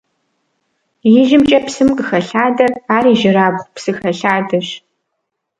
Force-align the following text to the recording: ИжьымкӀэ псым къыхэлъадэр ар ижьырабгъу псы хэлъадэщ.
ИжьымкӀэ 1.19 1.59
псым 1.65 1.89
къыхэлъадэр 1.97 2.71
ар 2.95 3.05
ижьырабгъу 3.13 3.71
псы 3.75 3.91
хэлъадэщ. 3.97 4.67